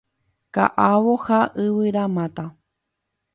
[0.55, 2.45] Ka'avo ha yvyramáta.